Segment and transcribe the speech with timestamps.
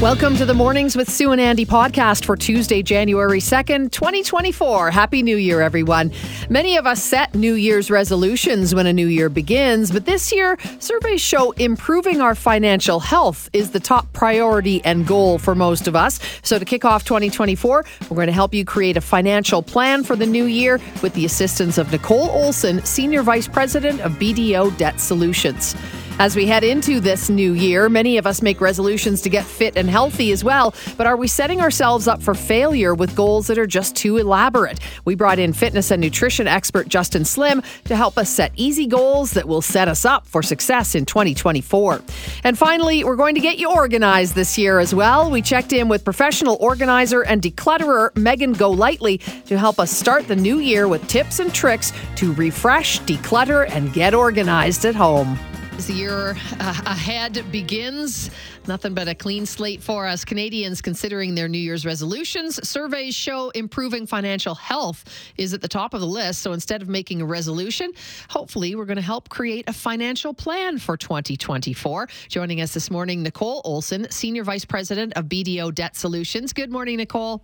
[0.00, 4.90] Welcome to the Mornings with Sue and Andy podcast for Tuesday, January 2nd, 2024.
[4.90, 6.10] Happy New Year, everyone.
[6.48, 10.56] Many of us set New Year's resolutions when a new year begins, but this year,
[10.78, 15.94] surveys show improving our financial health is the top priority and goal for most of
[15.94, 16.18] us.
[16.42, 20.16] So, to kick off 2024, we're going to help you create a financial plan for
[20.16, 24.98] the new year with the assistance of Nicole Olsen, Senior Vice President of BDO Debt
[24.98, 25.76] Solutions.
[26.18, 29.76] As we head into this new year, many of us make resolutions to get fit
[29.76, 30.74] and healthy as well.
[30.98, 34.80] But are we setting ourselves up for failure with goals that are just too elaborate?
[35.04, 39.30] We brought in fitness and nutrition expert Justin Slimm to help us set easy goals
[39.32, 42.02] that will set us up for success in 2024.
[42.44, 45.30] And finally, we're going to get you organized this year as well.
[45.30, 50.36] We checked in with professional organizer and declutterer Megan Golightly to help us start the
[50.36, 55.38] new year with tips and tricks to refresh, declutter, and get organized at home.
[55.80, 58.30] As the year uh, ahead begins,
[58.66, 62.68] nothing but a clean slate for us Canadians considering their New Year's resolutions.
[62.68, 65.06] Surveys show improving financial health
[65.38, 66.42] is at the top of the list.
[66.42, 67.92] So instead of making a resolution,
[68.28, 72.08] hopefully we're going to help create a financial plan for 2024.
[72.28, 76.52] Joining us this morning, Nicole Olsen, Senior Vice President of BDO Debt Solutions.
[76.52, 77.42] Good morning, Nicole.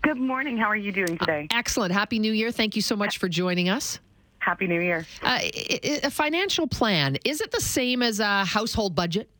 [0.00, 0.56] Good morning.
[0.56, 1.48] How are you doing today?
[1.50, 1.92] Uh, excellent.
[1.92, 2.50] Happy New Year.
[2.50, 3.98] Thank you so much for joining us.
[4.44, 5.06] Happy New Year.
[5.22, 5.38] Uh,
[6.02, 9.30] a financial plan, is it the same as a household budget?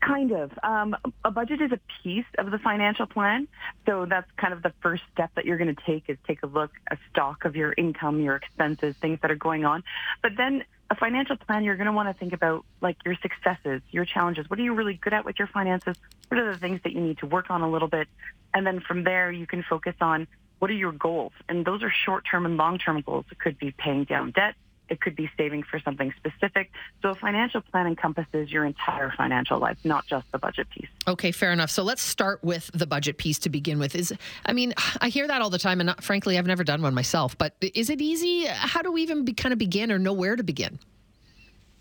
[0.00, 0.52] Kind of.
[0.62, 3.48] Um, a budget is a piece of the financial plan.
[3.86, 6.46] So that's kind of the first step that you're going to take is take a
[6.46, 9.82] look, a stock of your income, your expenses, things that are going on.
[10.22, 13.82] But then a financial plan, you're going to want to think about like your successes,
[13.90, 14.48] your challenges.
[14.48, 15.96] What are you really good at with your finances?
[16.28, 18.06] What are the things that you need to work on a little bit?
[18.54, 21.32] And then from there, you can focus on what are your goals?
[21.48, 23.26] And those are short-term and long-term goals.
[23.30, 24.54] It could be paying down debt.
[24.88, 26.70] It could be saving for something specific.
[27.02, 30.88] So a financial plan encompasses your entire financial life, not just the budget piece.
[31.08, 31.70] Okay, fair enough.
[31.70, 33.96] So let's start with the budget piece to begin with.
[33.96, 36.82] Is I mean, I hear that all the time, and not, frankly, I've never done
[36.82, 37.36] one myself.
[37.36, 38.46] But is it easy?
[38.46, 40.78] How do we even be, kind of begin or know where to begin?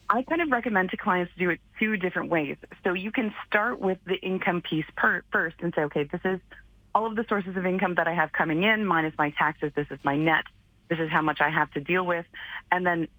[0.09, 2.57] I kind of recommend to clients to do it two different ways.
[2.83, 6.39] So you can start with the income piece per, first and say, okay, this is
[6.95, 9.73] all of the sources of income that I have coming in minus my taxes.
[9.75, 10.45] This is my net.
[10.87, 12.25] This is how much I have to deal with.
[12.71, 13.09] And then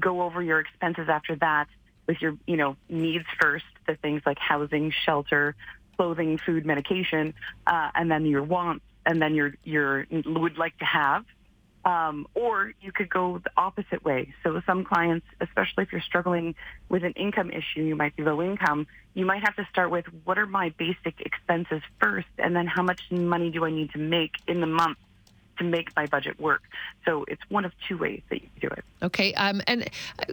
[0.00, 1.68] go over your expenses after that
[2.06, 5.54] with your, you know, needs first, the things like housing, shelter,
[5.96, 7.34] clothing, food, medication,
[7.66, 11.24] uh, and then your wants, and then your, your would like to have.
[11.86, 14.34] Um, or you could go the opposite way.
[14.42, 16.56] So some clients, especially if you're struggling
[16.88, 20.04] with an income issue, you might be low income, you might have to start with
[20.24, 23.98] what are my basic expenses first, and then how much money do I need to
[23.98, 24.98] make in the month
[25.58, 26.62] to make my budget work.
[27.04, 28.84] So it's one of two ways that you do it.
[29.02, 29.34] Okay.
[29.34, 29.88] Um, and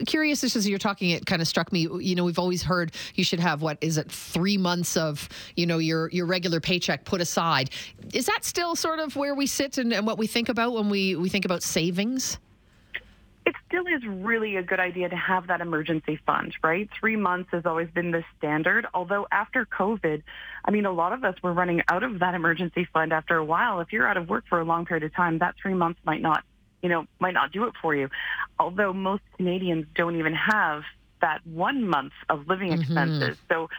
[0.05, 1.87] curious, just as you're talking, it kind of struck me.
[1.99, 5.65] You know, we've always heard you should have what is it, three months of you
[5.65, 7.69] know your your regular paycheck put aside.
[8.13, 10.89] Is that still sort of where we sit and, and what we think about when
[10.89, 12.37] we we think about savings?
[13.45, 16.89] It still is really a good idea to have that emergency fund, right?
[16.99, 18.85] Three months has always been the standard.
[18.93, 20.23] Although after COVID,
[20.63, 23.43] I mean, a lot of us were running out of that emergency fund after a
[23.43, 23.81] while.
[23.81, 26.21] If you're out of work for a long period of time, that three months might
[26.21, 26.43] not,
[26.81, 28.09] you know, might not do it for you.
[28.59, 30.83] Although most Canadians don't even have
[31.23, 32.81] that one month of living mm-hmm.
[32.81, 33.37] expenses.
[33.49, 33.69] So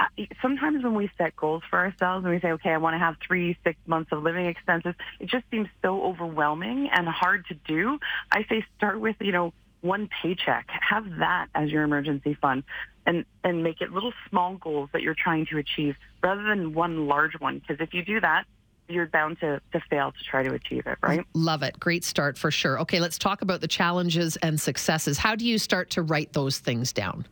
[0.00, 2.98] uh, sometimes when we set goals for ourselves and we say, okay, I want to
[2.98, 7.54] have three, six months of living expenses, it just seems so overwhelming and hard to
[7.54, 8.00] do.
[8.32, 10.66] I say start with, you know, one paycheck.
[10.68, 12.64] Have that as your emergency fund
[13.06, 17.06] and, and make it little small goals that you're trying to achieve rather than one
[17.06, 17.60] large one.
[17.60, 18.44] Because if you do that,
[18.88, 21.24] you're bound to, to fail to try to achieve it, right?
[21.34, 21.78] Love it.
[21.78, 22.80] Great start for sure.
[22.80, 25.18] Okay, let's talk about the challenges and successes.
[25.18, 27.26] How do you start to write those things down?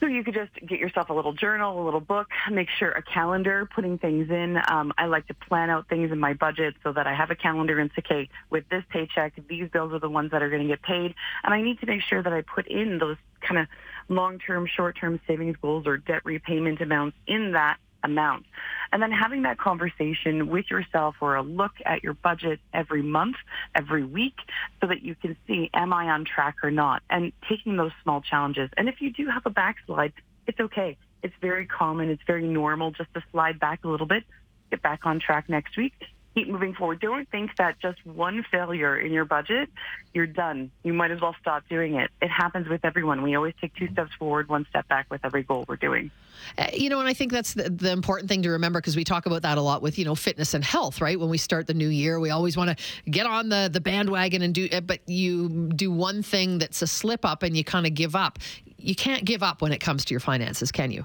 [0.00, 3.02] So you could just get yourself a little journal, a little book, make sure a
[3.02, 4.58] calendar, putting things in.
[4.68, 7.34] Um, I like to plan out things in my budget so that I have a
[7.34, 10.62] calendar and say, okay, with this paycheck, these bills are the ones that are going
[10.62, 11.14] to get paid.
[11.44, 13.66] And I need to make sure that I put in those kind of
[14.08, 18.46] long-term, short-term savings goals or debt repayment amounts in that amount.
[18.92, 23.36] And then having that conversation with yourself or a look at your budget every month,
[23.74, 24.36] every week,
[24.80, 27.02] so that you can see, am I on track or not?
[27.08, 28.70] And taking those small challenges.
[28.76, 30.12] And if you do have a backslide,
[30.46, 30.96] it's okay.
[31.22, 32.10] It's very common.
[32.10, 34.24] It's very normal just to slide back a little bit,
[34.70, 35.94] get back on track next week
[36.34, 37.00] keep moving forward.
[37.00, 39.68] Don't think that just one failure in your budget,
[40.14, 40.70] you're done.
[40.82, 42.10] You might as well stop doing it.
[42.22, 43.22] It happens with everyone.
[43.22, 46.10] We always take two steps forward, one step back with every goal we're doing.
[46.56, 49.04] Uh, you know, and I think that's the, the important thing to remember because we
[49.04, 51.18] talk about that a lot with, you know, fitness and health, right?
[51.18, 54.42] When we start the new year, we always want to get on the, the bandwagon
[54.42, 57.86] and do, uh, but you do one thing that's a slip up and you kind
[57.86, 58.38] of give up.
[58.78, 61.04] You can't give up when it comes to your finances, can you?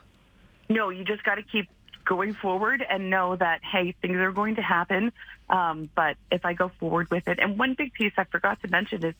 [0.69, 1.67] No, you just got to keep
[2.05, 5.11] going forward and know that, hey, things are going to happen.
[5.49, 8.67] Um, but if I go forward with it, and one big piece I forgot to
[8.67, 9.15] mention is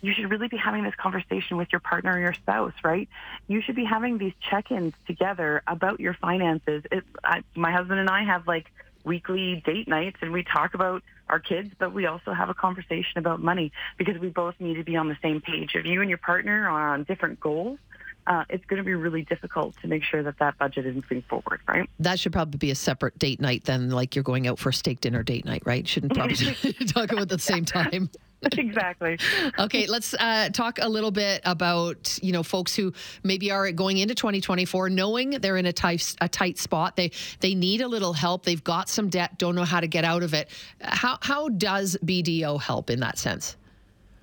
[0.00, 3.08] you should really be having this conversation with your partner or your spouse, right?
[3.48, 6.84] You should be having these check-ins together about your finances.
[6.92, 8.70] It's, I, my husband and I have like
[9.04, 13.18] weekly date nights and we talk about our kids, but we also have a conversation
[13.18, 15.74] about money because we both need to be on the same page.
[15.74, 17.78] If you and your partner are on different goals,
[18.28, 21.22] uh, it's going to be really difficult to make sure that that budget is moving
[21.22, 21.88] forward, right?
[21.98, 24.72] That should probably be a separate date night than like you're going out for a
[24.72, 25.88] steak dinner date night, right?
[25.88, 26.36] Shouldn't probably
[26.86, 28.10] talk about at the same time.
[28.52, 29.18] exactly.
[29.58, 32.92] okay, let's uh, talk a little bit about you know folks who
[33.24, 36.94] maybe are going into 2024 knowing they're in a tight a tight spot.
[36.94, 37.10] They
[37.40, 38.44] they need a little help.
[38.44, 40.50] They've got some debt, don't know how to get out of it.
[40.80, 43.56] How how does BDO help in that sense?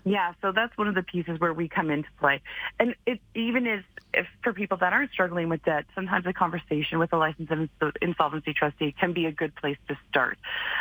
[0.05, 2.39] Yeah, so that's one of the pieces where we come into play.
[2.79, 3.83] And it even is
[4.15, 7.51] if for people that aren't struggling with debt, sometimes a conversation with a licensed
[8.01, 10.37] insolvency trustee can be a good place to start.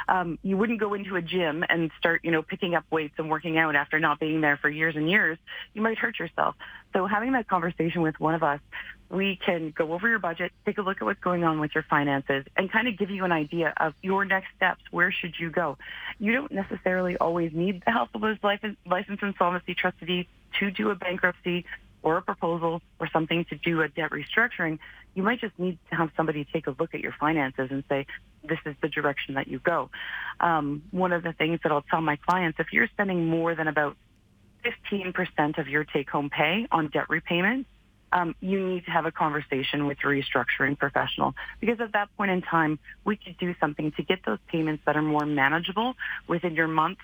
[0.09, 3.31] Um, you wouldn't go into a gym and start, you know, picking up weights and
[3.31, 5.39] working out after not being there for years and years.
[5.75, 6.55] You might hurt yourself.
[6.93, 8.61] So having that conversation with one of us
[9.11, 11.85] we can go over your budget, take a look at what's going on with your
[11.85, 14.83] finances, and kind of give you an idea of your next steps.
[14.91, 15.79] Where should you go?
[16.19, 20.29] You don't necessarily always need the help of a licensed insolvency trustee
[20.61, 21.65] to do a bankruptcy
[22.05, 24.79] or a proposal or something to do a debt restructuring.
[25.15, 28.07] You might just need to have somebody take a look at your finances and say,
[28.47, 29.91] this is the direction that you go.
[30.39, 33.69] Um, one of the things that I'll tell my clients, if you're spending more than
[33.69, 33.97] about
[34.93, 37.67] 15% of your take-home pay on debt repayment,
[38.13, 42.31] um, you need to have a conversation with your restructuring professional because at that point
[42.31, 45.95] in time, we could do something to get those payments that are more manageable
[46.29, 46.99] within your month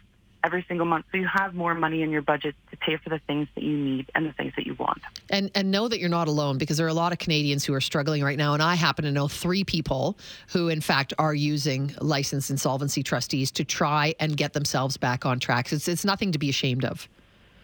[0.45, 3.19] every single month so you have more money in your budget to pay for the
[3.27, 5.01] things that you need and the things that you want.
[5.29, 7.75] And and know that you're not alone because there are a lot of Canadians who
[7.75, 11.35] are struggling right now and I happen to know 3 people who in fact are
[11.35, 15.73] using licensed insolvency trustees to try and get themselves back on track.
[15.73, 17.09] It's it's nothing to be ashamed of.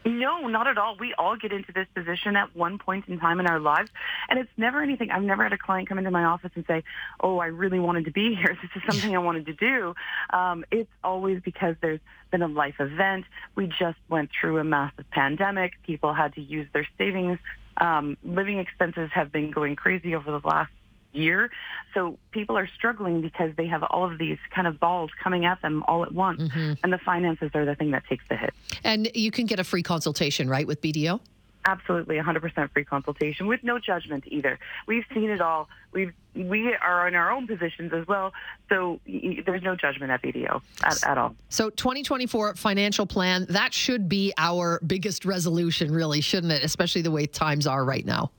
[0.06, 0.96] No, not at all.
[0.96, 3.90] We all get into this position at one point in time in our lives.
[4.28, 5.10] And it's never anything.
[5.10, 6.84] I've never had a client come into my office and say,
[7.20, 8.56] oh, I really wanted to be here.
[8.62, 9.94] This is something I wanted to do.
[10.32, 12.00] Um, it's always because there's
[12.30, 13.24] been a life event.
[13.56, 15.72] We just went through a massive pandemic.
[15.84, 17.38] People had to use their savings.
[17.78, 20.70] Um, living expenses have been going crazy over the last
[21.16, 21.50] year.
[21.94, 25.60] So people are struggling because they have all of these kind of balls coming at
[25.62, 26.42] them all at once.
[26.42, 26.74] Mm-hmm.
[26.82, 28.54] And the finances are the thing that takes the hit.
[28.84, 31.20] And you can get a free consultation, right, with BDO?
[31.68, 34.56] Absolutely, 100% free consultation with no judgment either.
[34.86, 35.68] We've seen it all.
[35.92, 38.32] We've we are in our own positions as well,
[38.68, 41.34] so there's no judgment at BDO at, at all.
[41.48, 46.62] So 2024 financial plan that should be our biggest resolution, really, shouldn't it?
[46.62, 48.30] Especially the way times are right now.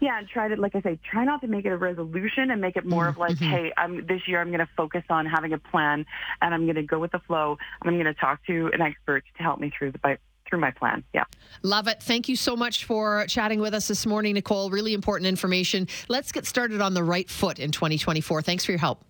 [0.00, 2.60] Yeah, and try to, like I say, try not to make it a resolution and
[2.60, 3.50] make it more of like, mm-hmm.
[3.50, 6.06] hey, I'm, this year I'm going to focus on having a plan
[6.40, 7.58] and I'm going to go with the flow.
[7.80, 10.18] and I'm going to talk to an expert to help me through the
[10.48, 11.02] through my plan.
[11.12, 11.24] Yeah.
[11.62, 12.00] Love it.
[12.02, 14.70] Thank you so much for chatting with us this morning, Nicole.
[14.70, 15.88] Really important information.
[16.08, 18.42] Let's get started on the right foot in 2024.
[18.42, 19.04] Thanks for your help.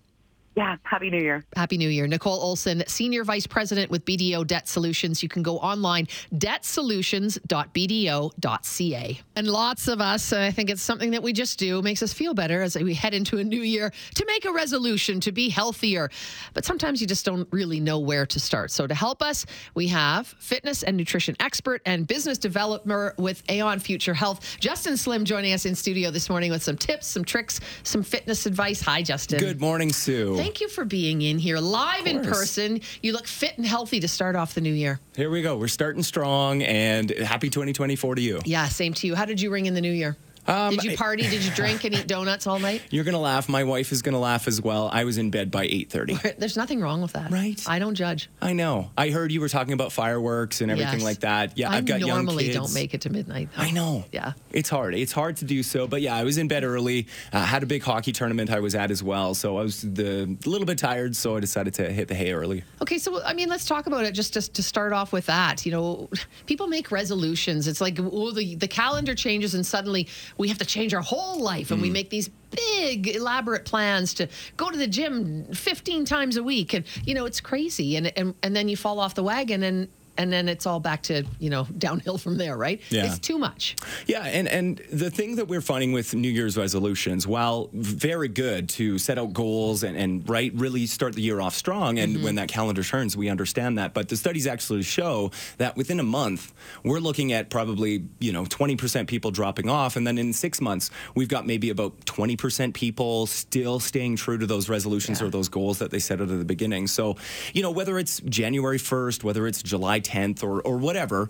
[0.57, 1.45] Yeah, Happy New Year.
[1.55, 2.07] Happy New Year.
[2.07, 5.21] Nicole Olsen, Senior Vice President with BDO Debt Solutions.
[5.21, 9.21] You can go online, debtsolutions.bdo.ca.
[9.35, 12.33] And lots of us, I think it's something that we just do, makes us feel
[12.33, 16.09] better as we head into a new year to make a resolution to be healthier.
[16.55, 18.71] But sometimes you just don't really know where to start.
[18.71, 19.45] So to help us,
[19.75, 25.23] we have fitness and nutrition expert and business developer with Aon Future Health, Justin Slimm,
[25.23, 28.81] joining us in studio this morning with some tips, some tricks, some fitness advice.
[28.81, 29.37] Hi, Justin.
[29.37, 30.35] Good morning, Sue.
[30.46, 32.79] Thank Thank you for being in here live in person.
[33.01, 35.01] You look fit and healthy to start off the new year.
[35.13, 35.57] Here we go.
[35.57, 38.39] We're starting strong and happy 2024 to you.
[38.45, 39.15] Yeah, same to you.
[39.15, 40.15] How did you ring in the new year?
[40.47, 41.23] Um, did you party?
[41.23, 42.81] did you drink and eat donuts all night?
[42.89, 43.49] You're gonna laugh.
[43.49, 44.89] My wife is gonna laugh as well.
[44.91, 46.37] I was in bed by 8:30.
[46.37, 47.61] There's nothing wrong with that, right?
[47.67, 48.29] I don't judge.
[48.41, 48.91] I know.
[48.97, 51.03] I heard you were talking about fireworks and everything yes.
[51.03, 51.57] like that.
[51.57, 52.25] Yeah, I have got young kids.
[52.25, 53.49] normally don't make it to midnight.
[53.55, 53.63] Though.
[53.63, 54.05] I know.
[54.11, 54.95] Yeah, it's hard.
[54.95, 55.87] It's hard to do so.
[55.87, 57.07] But yeah, I was in bed early.
[57.33, 60.37] Uh, had a big hockey tournament I was at as well, so I was the,
[60.45, 61.15] a little bit tired.
[61.15, 62.63] So I decided to hit the hay early.
[62.81, 65.65] Okay, so I mean, let's talk about it just to, to start off with that.
[65.65, 66.09] You know,
[66.45, 67.67] people make resolutions.
[67.67, 71.39] It's like oh, the the calendar changes and suddenly we have to change our whole
[71.39, 71.83] life and mm.
[71.83, 76.73] we make these big elaborate plans to go to the gym 15 times a week
[76.73, 79.89] and you know it's crazy and and, and then you fall off the wagon and
[80.17, 82.81] and then it's all back to you know downhill from there, right?
[82.89, 83.05] Yeah.
[83.05, 83.75] It's too much.
[84.05, 88.69] Yeah, and and the thing that we're finding with New Year's resolutions, while very good
[88.69, 92.23] to set out goals and, and right really start the year off strong, and mm-hmm.
[92.23, 93.93] when that calendar turns, we understand that.
[93.93, 98.43] But the studies actually show that within a month, we're looking at probably you know
[98.43, 103.25] 20% people dropping off, and then in six months, we've got maybe about 20% people
[103.25, 105.27] still staying true to those resolutions Yeah.
[105.27, 106.87] or those goals that they set out at the beginning.
[106.87, 107.15] So,
[107.53, 111.29] you know, whether it's January 1st, whether it's July 10th, or or whatever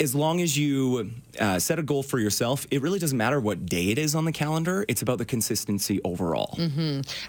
[0.00, 3.66] as long as you uh, set a goal for yourself, it really doesn't matter what
[3.66, 4.84] day it is on the calendar.
[4.88, 6.58] It's about the consistency overall.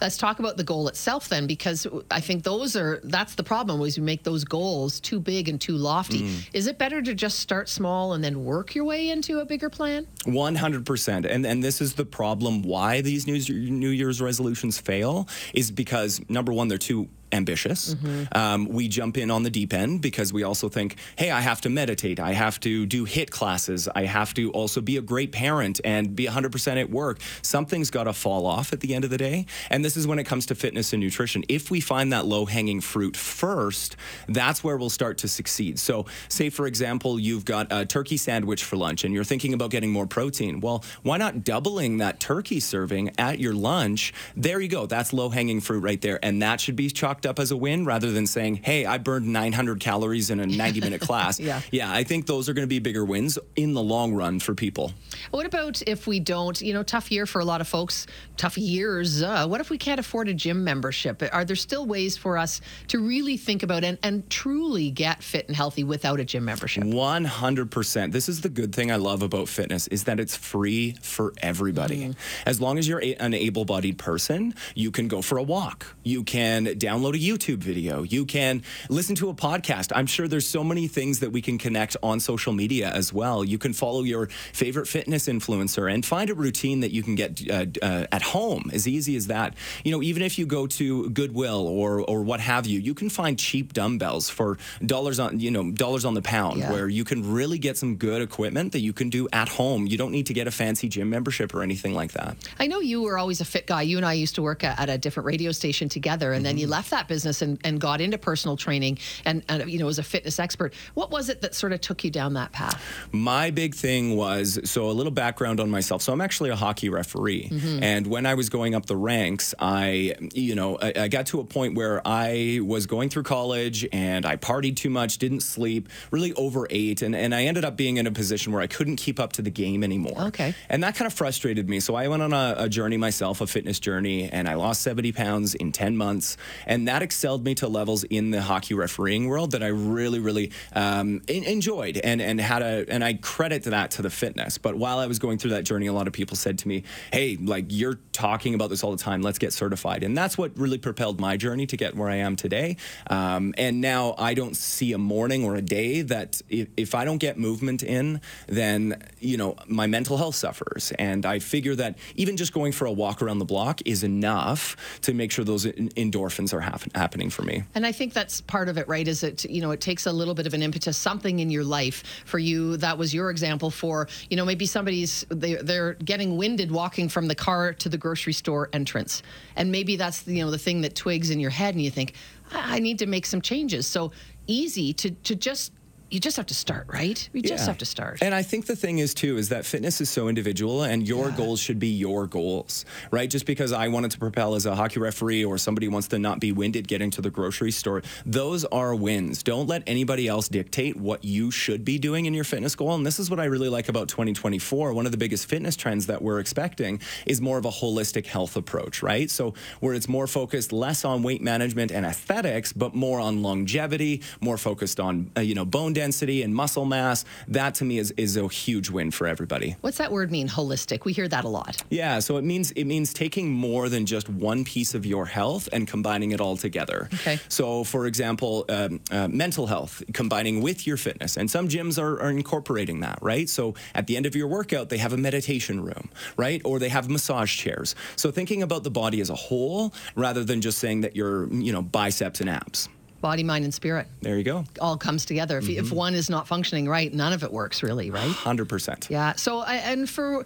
[0.01, 3.81] Let's talk about the goal itself then, because I think those are that's the problem
[3.81, 6.23] is we make those goals too big and too lofty.
[6.23, 6.49] Mm.
[6.53, 9.69] Is it better to just start small and then work your way into a bigger
[9.69, 10.05] plan?
[10.25, 11.25] 100%.
[11.25, 13.39] And and this is the problem why these New,
[13.69, 17.95] New Year's resolutions fail is because number one, they're too ambitious.
[18.33, 21.61] Um, we jump in on the deep end because we also think, hey, I have
[21.61, 22.19] to meditate.
[22.19, 23.87] I have to do HIIT classes.
[23.95, 27.19] I have to also be a great parent and be 100% at work.
[27.41, 29.45] Something's got to fall off at the end of the day.
[29.69, 31.43] And this is when it comes to fitness and nutrition.
[31.49, 33.95] If we find that low hanging fruit first,
[34.27, 35.79] that's where we'll start to succeed.
[35.79, 39.71] So, say, for example, you've got a turkey sandwich for lunch and you're thinking about
[39.71, 40.59] getting more protein.
[40.59, 44.13] Well, why not doubling that turkey serving at your lunch?
[44.35, 44.85] There you go.
[44.85, 46.23] That's low hanging fruit right there.
[46.23, 49.27] And that should be chalked up as a win rather than saying, hey, I burned
[49.27, 51.39] 900 calories in a 90 minute class.
[51.39, 51.61] Yeah.
[51.71, 54.55] Yeah, I think those are going to be bigger wins in the long run for
[54.55, 54.93] people.
[55.31, 58.07] What about if we don't, you know, tough year for a lot of folks,
[58.37, 59.21] tough years.
[59.21, 61.23] Uh, what if we can't afford a gym membership?
[61.31, 65.47] Are there still ways for us to really think about and, and truly get fit
[65.47, 66.83] and healthy without a gym membership?
[66.83, 68.11] 100%.
[68.11, 72.13] This is the good thing I love about fitness is that it's free for everybody.
[72.45, 75.95] As long as you're a, an able-bodied person, you can go for a walk.
[76.03, 78.03] You can download a YouTube video.
[78.03, 79.91] You can listen to a podcast.
[79.95, 83.43] I'm sure there's so many things that we can connect on social media as well.
[83.43, 87.41] You can follow your favorite fitness influencer and find a routine that you can get
[87.49, 89.55] uh, uh, at home as easy as that.
[89.83, 93.09] You know, even if you go to Goodwill or or what have you, you can
[93.09, 96.71] find cheap dumbbells for dollars on, you know, dollars on the pound Yeah.
[96.71, 99.87] where you can really get some good equipment that you can do at home.
[99.87, 102.37] You don't need to get a fancy gym membership or anything like that.
[102.59, 103.81] I know you were always a fit guy.
[103.83, 106.57] You and I used to work at, at a different radio station together, and then
[106.57, 109.99] you left that business and, and got into personal training and, and, you know, as
[109.99, 110.73] a fitness expert.
[110.93, 112.81] What was it that sort of took you down that path?
[113.11, 116.01] My big thing was so a little background on myself.
[116.01, 117.51] So I'm actually a hockey referee,
[117.83, 121.39] and when I was going up the ranks, I, you know, I, I got to
[121.39, 125.89] a point where I was going through college and I partied too much, didn't sleep,
[126.09, 129.19] really overate, and and I ended up being in a position where I couldn't keep
[129.19, 130.19] up to the game anymore.
[130.29, 130.55] Okay.
[130.67, 131.79] and that kind of frustrated me.
[131.79, 135.11] So I went on a, a journey myself, a fitness journey, and I lost 70
[135.11, 139.51] pounds in 10 months, and that excelled me to levels in the hockey refereeing world
[139.51, 143.91] that I really, really um, en- enjoyed and and had a and I credit that
[143.91, 144.57] to the fitness.
[144.57, 146.83] But while I was going through that journey, a lot of people said to me,
[147.11, 149.21] "Hey, like you're talking about this all the time.
[149.21, 152.35] Let's get certified." And that's what really propelled my journey to get where I am
[152.35, 152.77] today.
[153.07, 157.05] Um, and now I don't see a morning or a day that if, if I
[157.05, 160.91] don't get movement in, then you know my mental health suffers.
[160.97, 164.75] And I figure that even just going for a walk around the block is enough
[165.01, 167.63] to make sure those endorphins are hap- happening for me.
[167.75, 169.07] And I think that's part of it, right?
[169.07, 171.63] Is it, you know, it takes a little bit of an impetus, something in your
[171.63, 172.77] life for you.
[172.77, 177.27] That was your example for, you know, maybe somebody's, they, they're getting winded walking from
[177.27, 179.23] the car to the grocery store entrance.
[179.55, 182.13] And maybe that's, you know, the thing that twigs in your head and you think,
[182.51, 183.87] I, I need to make some changes.
[183.87, 184.11] So
[184.45, 185.71] easy to, to just,
[186.11, 187.29] you just have to start, right?
[187.33, 187.67] You just Yeah.
[187.67, 188.19] have to start.
[188.21, 191.29] And I think the thing is too is that fitness is so individual, and your
[191.29, 191.35] Yeah.
[191.37, 193.29] goals should be your goals, right?
[193.29, 196.39] Just because I wanted to propel as a hockey referee, or somebody wants to not
[196.41, 199.41] be winded getting to the grocery store, those are wins.
[199.41, 202.93] Don't let anybody else dictate what you should be doing in your fitness goal.
[202.93, 204.93] And this is what I really like about 2024.
[204.93, 208.57] One of the biggest fitness trends that we're expecting is more of a holistic health
[208.57, 209.29] approach, right?
[209.31, 214.21] So where it's more focused less on weight management and aesthetics, but more on longevity,
[214.41, 217.25] more focused on uh, you know bone density and muscle mass.
[217.47, 219.75] That to me is is a huge win for everybody.
[219.81, 220.47] What's that word mean?
[220.47, 221.05] Holistic.
[221.05, 221.73] We hear that a lot.
[221.89, 225.69] Yeah, so it means it means taking more than just one piece of your health
[225.71, 227.07] and combining it all together.
[227.13, 227.39] Okay.
[227.49, 232.19] So, for example, um, uh, mental health combining with your fitness, and some gyms are,
[232.23, 233.47] are incorporating that, right?
[233.47, 236.89] So, at the end of your workout, they have a meditation room, right, or they
[236.89, 237.95] have massage chairs.
[238.15, 241.71] So, thinking about the body as a whole rather than just saying that you're, you
[241.71, 242.89] know, biceps and abs.
[243.21, 245.59] Body, mind, and spirit There you go, all comes together.
[245.59, 245.95] If, if mm-hmm.
[245.95, 248.27] one is not functioning right, none of it works really, right?
[248.29, 249.07] hundred percent.
[249.09, 249.35] Yeah.
[249.35, 250.43] So, and for,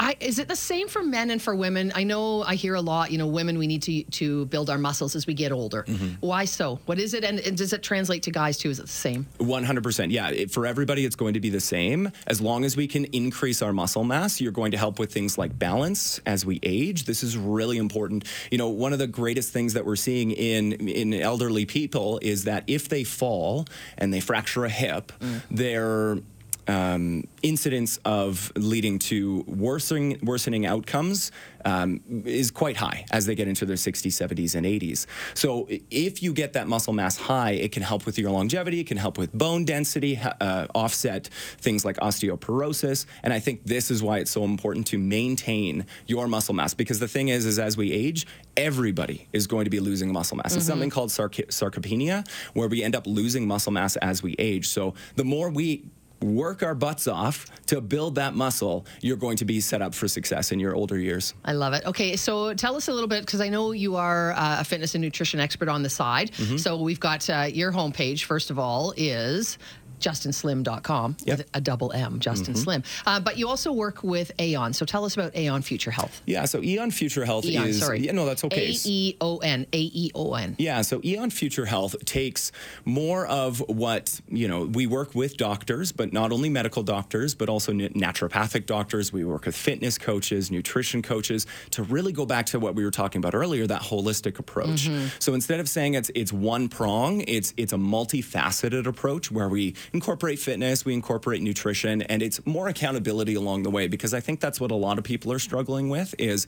[0.00, 1.92] I, is it the same for men and for women?
[1.94, 4.78] I know I hear a lot, you know, women, we need to, to build our
[4.78, 5.82] muscles as we get older.
[5.82, 6.26] Mm-hmm.
[6.26, 6.80] Why so?
[6.86, 7.22] What is it?
[7.22, 8.70] And, and, does it translate to guys too?
[8.70, 9.26] Is it the same?
[9.40, 10.10] 100%.
[10.10, 10.30] Yeah.
[10.30, 12.10] It, for everybody, it's going to be the same.
[12.26, 15.36] As long as we can increase our muscle mass, you're going to help with things
[15.36, 17.04] like balance as we age.
[17.04, 18.24] This is really important.
[18.50, 22.44] You know, one of the greatest things that we're seeing in, in elderly people is
[22.44, 23.66] that if they fall
[23.98, 25.42] and they fracture a hip, mm.
[25.50, 26.20] they're
[26.68, 31.32] um, incidence of leading to worsening worsening outcomes
[31.64, 35.06] um, is quite high as they get into their 60s, 70s, and 80s.
[35.34, 38.80] So if you get that muscle mass high, it can help with your longevity.
[38.80, 43.06] It can help with bone density, uh, offset things like osteoporosis.
[43.22, 46.98] And I think this is why it's so important to maintain your muscle mass because
[46.98, 48.26] the thing is, is as we age,
[48.56, 50.52] everybody is going to be losing muscle mass.
[50.52, 50.58] Mm-hmm.
[50.58, 54.68] It's something called sarc- sarcopenia, where we end up losing muscle mass as we age.
[54.68, 55.84] So the more we
[56.22, 60.08] work our butts off to build that muscle, you're going to be set up for
[60.08, 61.34] success in your older years.
[61.44, 61.84] I love it.
[61.86, 64.94] Okay, so tell us a little bit because I know you are uh, a fitness
[64.94, 66.32] and nutrition expert on the side.
[66.32, 66.56] Mm-hmm.
[66.56, 69.58] So we've got uh, your homepage, first of all, is
[70.00, 71.38] justinslimm.com yep.
[71.38, 72.70] with a double M, Justin mm-hmm.
[72.70, 73.02] Slimm.
[73.06, 74.72] Uh, but you also work with Aon.
[74.72, 76.22] So tell us about Aon Future Health.
[76.26, 77.80] Yeah, so Aon Future Health Aeon, is.
[77.80, 78.00] Sorry.
[78.00, 78.68] Yeah, no, that's okay.
[78.68, 79.66] A E O N.
[79.72, 80.56] A E O N.
[80.58, 82.52] Yeah, so Aeon Future Health takes
[82.84, 87.48] more of what, you know, we work with doctors, but not only medical doctors, but
[87.48, 89.12] also naturopathic doctors.
[89.12, 92.90] We work with fitness coaches, nutrition coaches to really go back to what we were
[92.90, 94.88] talking about earlier, that holistic approach.
[94.88, 95.08] Mm-hmm.
[95.18, 99.74] So instead of saying it's it's one prong, it's it's a multifaceted approach where we
[99.92, 104.40] incorporate fitness, we incorporate nutrition, and it's more accountability along the way because I think
[104.40, 106.46] that's what a lot of people are struggling with is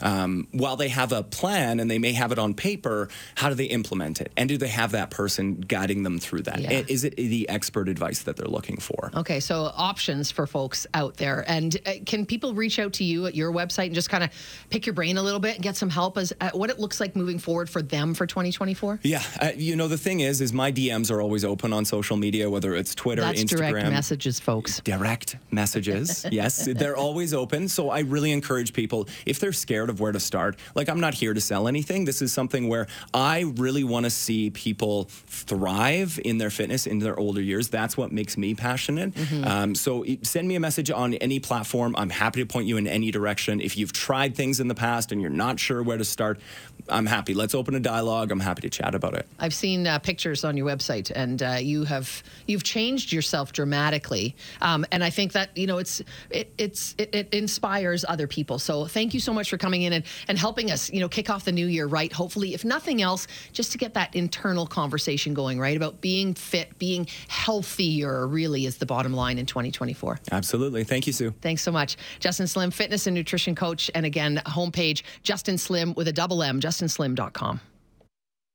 [0.00, 3.54] um, while they have a plan and they may have it on paper, how do
[3.54, 4.32] they implement it?
[4.36, 6.60] And do they have that person guiding them through that?
[6.60, 6.82] Yeah.
[6.88, 9.10] Is it the expert advice that they're looking for?
[9.14, 11.44] Okay, so options for folks out there.
[11.46, 14.30] And uh, can people reach out to you at your website and just kind of
[14.70, 17.00] pick your brain a little bit and get some help as uh, what it looks
[17.00, 19.00] like moving forward for them for 2024?
[19.02, 22.16] Yeah, uh, you know the thing is, is my DMs are always open on social
[22.16, 23.70] media, whether it's Twitter That's Instagram.
[23.70, 24.80] direct messages, folks.
[24.80, 26.26] Direct messages.
[26.32, 27.68] yes, they're always open.
[27.68, 30.58] So I really encourage people if they're scared of where to start.
[30.74, 32.04] Like I'm not here to sell anything.
[32.04, 36.98] This is something where I really want to see people thrive in their fitness in
[36.98, 37.68] their older years.
[37.68, 39.14] That's what makes me passionate.
[39.14, 39.44] Mm-hmm.
[39.44, 41.94] Um, so send me a message on any platform.
[41.96, 43.60] I'm happy to point you in any direction.
[43.60, 46.40] If you've tried things in the past and you're not sure where to start,
[46.88, 47.34] I'm happy.
[47.34, 48.30] Let's open a dialogue.
[48.30, 49.26] I'm happy to chat about it.
[49.38, 54.36] I've seen uh, pictures on your website, and uh, you have you've changed yourself dramatically.
[54.60, 58.58] Um, and I think that you know it's it, it's it, it, inspires other people.
[58.60, 61.30] So thank you so much for coming in and, and helping us you know kick
[61.30, 62.12] off the new year right.
[62.12, 66.78] Hopefully, if nothing else, just to get that internal conversation going right about being fit,
[66.78, 68.26] being healthier.
[68.28, 70.20] Really is the bottom line in 2024.
[70.30, 70.84] Absolutely.
[70.84, 71.34] Thank you, Sue.
[71.40, 76.06] Thanks so much, Justin Slimm, fitness and nutrition coach, and again homepage Justin Slimm with
[76.06, 76.60] a double M.
[76.60, 77.60] JustinSlimm.com.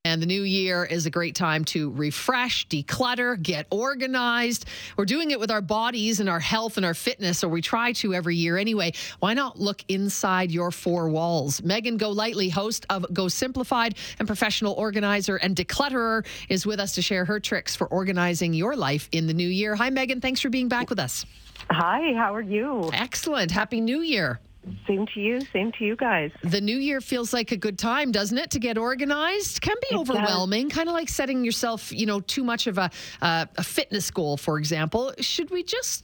[0.05, 4.65] And the new year is a great time to refresh, declutter, get organized.
[4.97, 7.91] We're doing it with our bodies and our health and our fitness, or we try
[7.93, 8.93] to every year anyway.
[9.19, 11.63] Why not look inside your four walls?
[11.63, 17.01] Megan Golightly, host of Go Simplified and professional organizer and declutterer, is with us to
[17.01, 19.75] share her tricks for organizing your life in the new year.
[19.75, 20.21] Hi, Megan.
[20.21, 21.25] Thanks for being back with us.
[21.71, 22.91] Hi, how are you?
[22.93, 23.49] Excellent.
[23.49, 24.39] Happy New Year.
[24.87, 25.41] Same to you.
[25.53, 26.31] Same to you guys.
[26.43, 29.61] The new year feels like a good time, doesn't it, to get organized?
[29.61, 32.89] Can be it overwhelming, kind of like setting yourself, you know, too much of a,
[33.21, 35.13] uh, a fitness goal, for example.
[35.19, 36.03] Should we just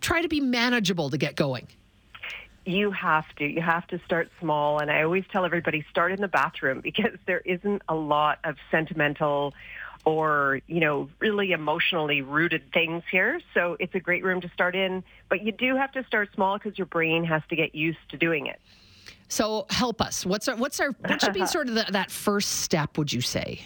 [0.00, 1.66] try to be manageable to get going?
[2.64, 3.46] You have to.
[3.46, 4.80] You have to start small.
[4.80, 8.56] And I always tell everybody start in the bathroom because there isn't a lot of
[8.70, 9.54] sentimental
[10.04, 13.40] or, you know, really emotionally rooted things here.
[13.54, 16.58] So it's a great room to start in, but you do have to start small
[16.58, 18.60] because your brain has to get used to doing it.
[19.28, 20.26] So help us.
[20.26, 23.20] What's our, what's our, what should be sort of the, that first step, would you
[23.20, 23.62] say?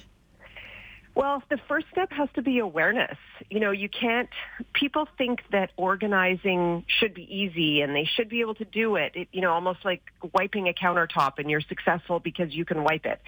[1.14, 3.16] Well, the first step has to be awareness.
[3.48, 4.28] You know, you can't,
[4.74, 9.12] people think that organizing should be easy and they should be able to do it.
[9.14, 10.02] it you know, almost like
[10.34, 13.18] wiping a countertop and you're successful because you can wipe it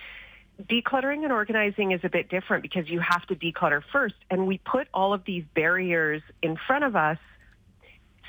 [0.62, 4.14] decluttering and organizing is a bit different because you have to declutter first.
[4.30, 7.18] And we put all of these barriers in front of us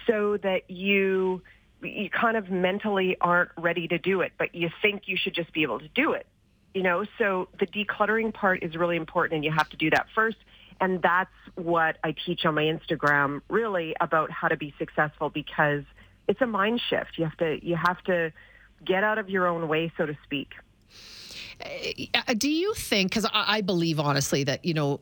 [0.07, 1.41] so that you
[1.81, 5.53] you kind of mentally aren't ready to do it, but you think you should just
[5.53, 6.27] be able to do it.
[6.73, 10.07] You know, so the decluttering part is really important and you have to do that
[10.13, 10.37] first.
[10.81, 15.83] And that's what I teach on my Instagram really about how to be successful because
[16.27, 17.17] it's a mind shift.
[17.17, 18.31] You have to you have to
[18.85, 20.49] get out of your own way, so to speak.
[21.61, 23.11] Uh, do you think?
[23.11, 25.01] Because I, believe honestly that you know,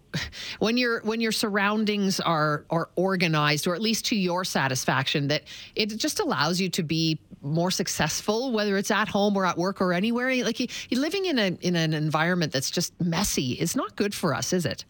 [0.59, 5.43] when your when your surroundings are are organized, or at least to your satisfaction, that
[5.75, 9.81] it just allows you to be more successful, whether it's at home or at work
[9.81, 10.43] or anywhere.
[10.43, 13.53] Like you, living in a in an environment that's just messy.
[13.53, 14.83] It's not good for us, is it?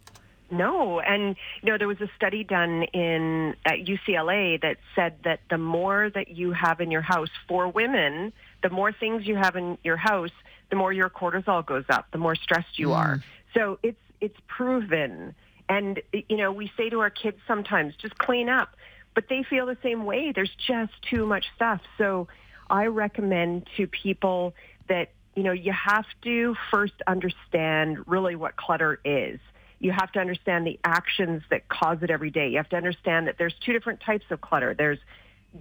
[0.49, 5.41] No, and you know there was a study done in at UCLA that said that
[5.49, 8.31] the more that you have in your house for women,
[8.63, 10.31] the more things you have in your house,
[10.69, 12.97] the more your cortisol goes up, the more stressed you mm.
[12.97, 13.23] are.
[13.53, 15.35] So it's it's proven.
[15.69, 18.75] And you know, we say to our kids sometimes, just clean up,
[19.15, 20.31] but they feel the same way.
[20.33, 21.81] There's just too much stuff.
[21.97, 22.27] So
[22.69, 24.53] I recommend to people
[24.87, 29.39] that you know you have to first understand really what clutter is.
[29.79, 32.49] You have to understand the actions that cause it every day.
[32.49, 34.73] You have to understand that there's two different types of clutter.
[34.73, 34.97] There's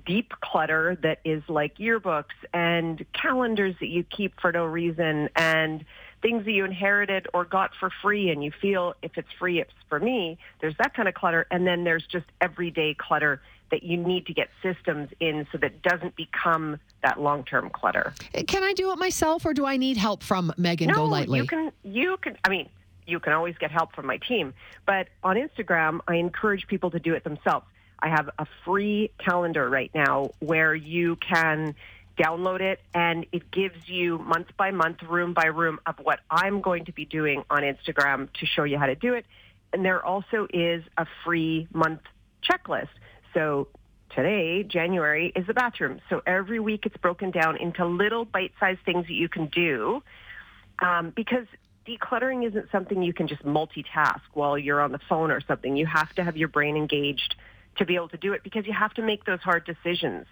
[0.05, 5.85] deep clutter that is like yearbooks and calendars that you keep for no reason and
[6.23, 9.73] things that you inherited or got for free and you feel if it's free it's
[9.89, 10.39] for me.
[10.61, 11.47] There's that kind of clutter.
[11.51, 15.73] And then there's just everyday clutter that you need to get systems in so that
[15.73, 18.15] it doesn't become that long-term clutter.
[18.35, 21.41] Eh, can i do it myself or do i need help from megan no, golightly?
[21.41, 22.69] you can you can i mean
[23.09, 24.53] you can always get help from my team.
[24.87, 27.67] But on instagram i encourage people to do it themselves
[27.99, 31.75] I have a free calendar right now where you can
[32.19, 36.61] download it and it gives you month by month, room by room of what I'm
[36.61, 39.27] going to be doing on Instagram to show you how to do it.
[39.73, 42.01] And there also is a free month
[42.43, 42.89] checklist.
[43.35, 43.69] So
[44.11, 46.01] today, January, is the bathroom.
[46.09, 50.03] So every week it's broken down into little bite-sized things that you can do
[50.81, 51.47] um, because
[51.87, 55.77] decluttering isn't something you can just multitask while you're on the phone or something.
[55.77, 57.37] You have to have your brain engaged
[57.77, 60.27] to be able to do it because you have to make those hard decisions.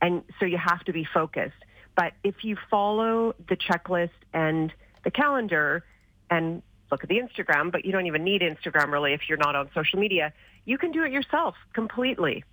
[0.00, 1.54] And so you have to be focused.
[1.96, 4.72] But if you follow the checklist and
[5.04, 5.84] the calendar
[6.30, 9.54] and look at the Instagram, but you don't even need Instagram really if you're not
[9.54, 10.32] on social media,
[10.64, 12.44] you can do it yourself completely.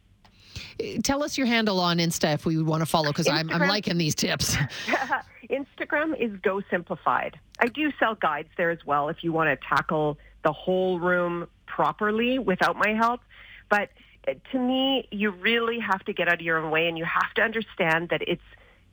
[0.79, 3.67] Uh, tell us your handle on Insta if we want to follow because I'm, I'm
[3.67, 4.55] liking these tips.
[5.49, 7.39] Instagram is Go Simplified.
[7.59, 11.47] I do sell guides there as well if you want to tackle the whole room
[11.65, 13.21] properly without my help.
[13.69, 13.89] But
[14.27, 17.05] Uh, to me, you really have to get out of your own way, and you
[17.05, 18.41] have to understand that it's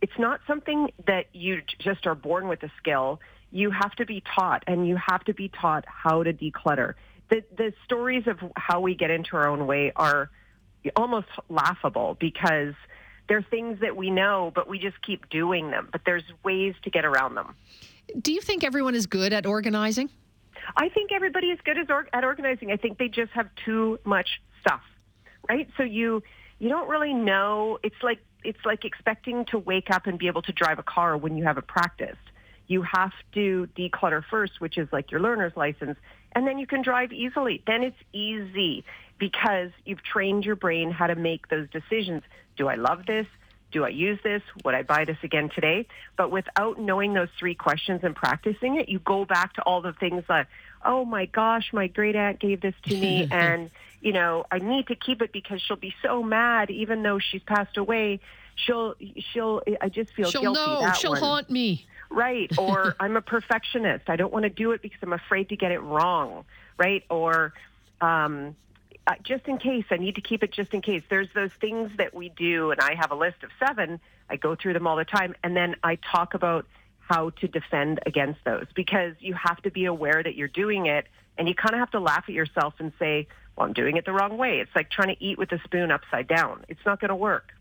[0.01, 3.21] it's not something that you just are born with a skill.
[3.51, 6.95] You have to be taught, and you have to be taught how to declutter.
[7.31, 10.31] The the stories of how we get into our own way are
[10.97, 12.75] almost laughable because
[13.29, 15.89] they're things that we know, but we just keep doing them.
[15.93, 17.55] But there's ways to get around them.
[18.23, 20.09] Do you think everyone is good at organizing?
[20.77, 21.77] I think everybody is good
[22.13, 22.71] at organizing.
[22.71, 24.81] I think they just have too much stuff
[25.49, 25.69] right?
[25.77, 26.23] So you
[26.59, 27.79] you don't really know.
[27.83, 31.17] It's like it's like expecting to wake up and be able to drive a car
[31.17, 32.19] when you haven't practiced.
[32.67, 35.99] You have to declutter first, which is like your learner's license,
[36.33, 37.63] and then you can drive easily.
[37.67, 38.85] Then it's easy
[39.19, 42.23] because you've trained your brain how to make those decisions.
[42.57, 43.27] Do I love this?
[43.71, 44.43] Do I use this?
[44.65, 45.87] Would I buy this again today?
[46.17, 49.93] But without knowing those three questions and practicing it, you go back to all the
[49.93, 50.47] things like,
[50.85, 54.89] oh my gosh, my great aunt gave this to me and you know, I need
[54.89, 58.21] to keep it because she'll be so mad, even though she's passed away.
[58.55, 58.95] She'll,
[59.33, 60.61] she'll, I just feel she'll guilty.
[60.61, 60.81] Know.
[60.81, 61.21] That she'll one.
[61.21, 61.87] haunt me.
[62.11, 62.51] Right.
[62.59, 64.09] Or I'm a perfectionist.
[64.09, 66.45] I don't want to do it because I'm afraid to get it wrong.
[66.77, 67.05] Right.
[67.11, 67.53] Or,
[68.01, 68.57] um,
[69.07, 71.03] uh, just in case, I need to keep it just in case.
[71.09, 74.01] There's those things that we do, and I have a list of seven.
[74.29, 76.67] I go through them all the time, and then I talk about
[76.99, 81.07] how to defend against those because you have to be aware that you're doing it,
[81.39, 83.27] and you kind of have to laugh at yourself and say,
[83.59, 84.61] well, I'm doing it the wrong way.
[84.61, 86.65] It's like trying to eat with a spoon upside down.
[86.69, 87.53] It's not going to work.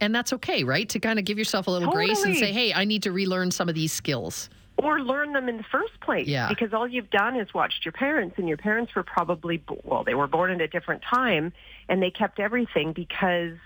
[0.00, 0.86] And that's okay, right?
[0.90, 2.08] To kind of give yourself a little totally.
[2.08, 4.50] grace and say, hey, I need to relearn some of these skills.
[4.76, 6.28] Or learn them in the first place.
[6.28, 6.50] Yeah.
[6.50, 10.12] Because all you've done is watched your parents, and your parents were probably, well, they
[10.12, 11.54] were born at a different time,
[11.88, 13.56] and they kept everything because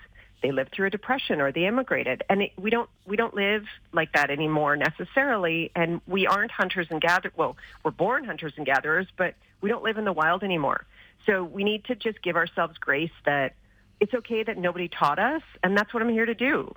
[0.41, 3.63] they lived through a depression or they immigrated and it, we don't we don't live
[3.93, 8.65] like that anymore necessarily and we aren't hunters and gatherers well we're born hunters and
[8.65, 10.83] gatherers but we don't live in the wild anymore
[11.25, 13.53] so we need to just give ourselves grace that
[13.99, 16.73] it's okay that nobody taught us, and that's what I'm here to do.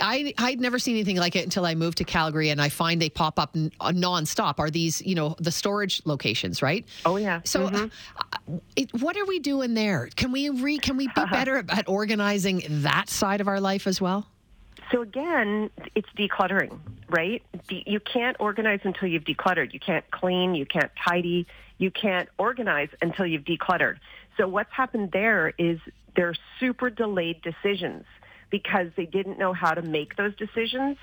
[0.00, 3.00] I I'd never seen anything like it until I moved to Calgary, and I find
[3.00, 4.58] they pop up n- uh, nonstop.
[4.58, 6.86] Are these you know the storage locations, right?
[7.04, 7.40] Oh yeah.
[7.44, 7.86] So, mm-hmm.
[8.54, 10.08] uh, it, what are we doing there?
[10.16, 14.00] Can we re, Can we be better at organizing that side of our life as
[14.00, 14.26] well?
[14.92, 16.78] So again, it's decluttering,
[17.08, 17.42] right?
[17.68, 19.72] You can't organize until you've decluttered.
[19.72, 20.54] You can't clean.
[20.54, 21.46] You can't tidy
[21.80, 23.96] you can't organize until you've decluttered.
[24.36, 25.80] So what's happened there is
[26.14, 28.04] they're super delayed decisions
[28.50, 30.98] because they didn't know how to make those decisions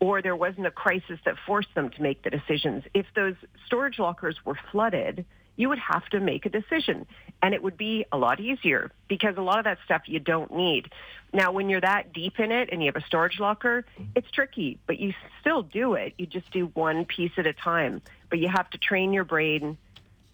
[0.00, 2.84] or there wasn't a crisis that forced them to make the decisions.
[2.94, 3.34] If those
[3.66, 7.06] storage lockers were flooded, you would have to make a decision.
[7.46, 10.52] And it would be a lot easier because a lot of that stuff you don't
[10.52, 10.90] need.
[11.32, 13.84] Now, when you're that deep in it and you have a storage locker,
[14.16, 16.14] it's tricky, but you still do it.
[16.18, 18.02] You just do one piece at a time.
[18.30, 19.78] But you have to train your brain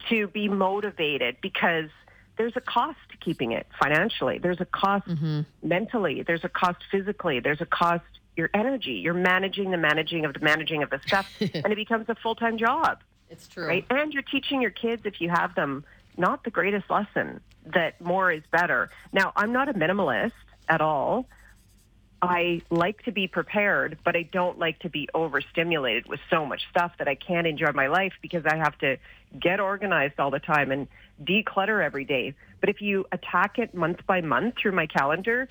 [0.09, 1.91] to be motivated because
[2.39, 4.39] there's a cost to keeping it financially.
[4.39, 5.43] There's a cost mm-hmm.
[5.63, 6.23] mentally.
[6.23, 7.41] There's a cost physically.
[7.41, 8.05] There's a cost
[8.39, 8.93] your energy.
[8.93, 12.37] You're managing the managing of the managing of the stuff, and it becomes a full
[12.37, 13.03] time job.
[13.29, 13.67] It's true.
[13.67, 13.85] Right?
[13.91, 15.85] And you're teaching your kids, if you have them,
[16.17, 17.41] not the greatest lesson
[17.75, 18.91] that more is better.
[19.13, 20.33] Now, I'm not a minimalist
[20.69, 21.27] at all.
[22.21, 26.63] I like to be prepared, but I don't like to be overstimulated with so much
[26.71, 28.97] stuff that I can't enjoy my life because I have to
[29.41, 30.87] get organized all the time and
[31.23, 32.35] declutter every day.
[32.61, 35.49] But if you attack it month by month through my calendar,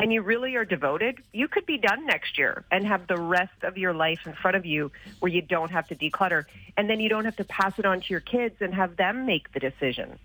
[0.00, 3.62] and you really are devoted, you could be done next year and have the rest
[3.62, 6.44] of your life in front of you where you don't have to declutter.
[6.76, 9.26] And then you don't have to pass it on to your kids and have them
[9.26, 10.18] make the decision.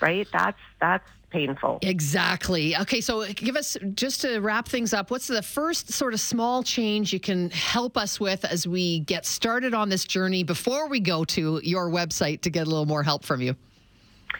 [0.00, 0.28] Right?
[0.32, 1.80] That's that's painful.
[1.82, 2.76] Exactly.
[2.76, 6.62] Okay, so give us just to wrap things up, what's the first sort of small
[6.62, 10.98] change you can help us with as we get started on this journey before we
[10.98, 13.54] go to your website to get a little more help from you?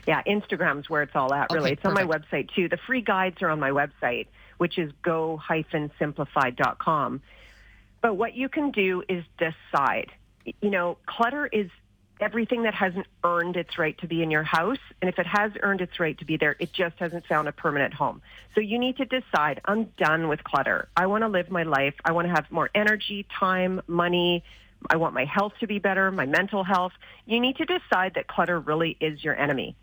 [0.06, 1.70] Yeah, Instagram's where it's all at, really.
[1.70, 2.10] Okay, it's on perfect.
[2.10, 2.68] my website too.
[2.68, 4.26] The free guides are on my website
[4.60, 7.22] which is go-simplified.com.
[8.02, 10.10] But what you can do is decide.
[10.60, 11.70] You know, clutter is
[12.20, 14.76] everything that hasn't earned its right to be in your house.
[15.00, 17.52] And if it has earned its right to be there, it just hasn't found a
[17.52, 18.20] permanent home.
[18.54, 20.90] So you need to decide, I'm done with clutter.
[20.94, 21.94] I want to live my life.
[22.04, 24.44] I want to have more energy, time, money.
[24.90, 26.92] I want my health to be better, my mental health.
[27.24, 29.74] You need to decide that clutter really is your enemy.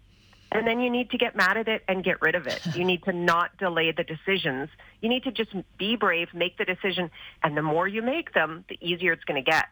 [0.51, 2.61] And then you need to get mad at it and get rid of it.
[2.75, 4.69] You need to not delay the decisions.
[5.01, 7.11] You need to just be brave, make the decision,
[7.43, 9.65] and the more you make them, the easier it's going to get.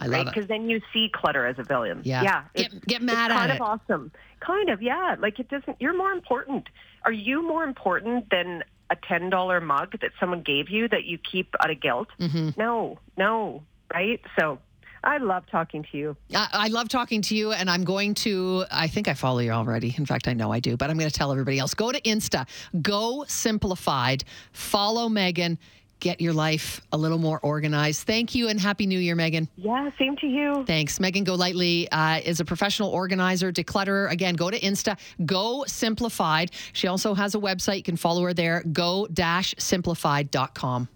[0.00, 0.26] I love right?
[0.26, 2.00] it because then you see clutter as a villain.
[2.04, 2.44] Yeah, yeah.
[2.54, 3.58] Get, get mad at kind it.
[3.58, 4.12] Kind of awesome.
[4.40, 5.16] Kind of, yeah.
[5.18, 5.76] Like it doesn't.
[5.78, 6.68] You're more important.
[7.04, 11.18] Are you more important than a ten dollar mug that someone gave you that you
[11.18, 12.08] keep out of guilt?
[12.18, 12.58] Mm-hmm.
[12.58, 13.62] No, no.
[13.92, 14.20] Right.
[14.38, 14.58] So
[15.02, 16.16] I love talking to you.
[16.34, 19.50] I, I, love talking to you, and I'm going to, I think I follow you
[19.50, 19.94] already.
[19.96, 21.74] In fact, I know I do, but I'm going to tell everybody else.
[21.74, 22.46] Go to Insta,
[22.82, 25.58] go simplified, follow Megan.
[26.00, 28.06] Get your life a little more organized.
[28.06, 29.50] Thank you and Happy New Year, Megan.
[29.56, 30.64] Yeah, same to you.
[30.64, 30.98] Thanks.
[30.98, 34.10] Megan Golightly uh, is a professional organizer, declutterer.
[34.10, 36.52] Again, go to Insta, go simplified.
[36.72, 37.76] She also has a website.
[37.76, 40.88] You can follow her there, go simplified.com.